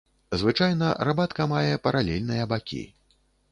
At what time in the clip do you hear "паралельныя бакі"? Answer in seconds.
1.85-2.83